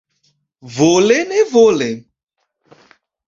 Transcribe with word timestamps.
Vole 0.77 1.17
nevole. 1.31 1.89